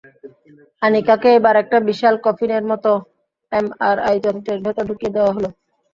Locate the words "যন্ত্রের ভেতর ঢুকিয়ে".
4.25-5.15